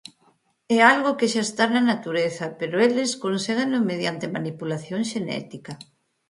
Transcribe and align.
É 0.77 0.79
algo 0.93 1.17
que 1.17 1.27
está 1.29 1.39
xa 1.67 1.73
na 1.73 1.81
natureza, 1.91 2.45
pero 2.59 2.75
eles 2.87 3.11
conségueno 3.23 3.77
mediante 3.91 4.33
manipulación 4.37 4.99
xenética. 5.11 5.73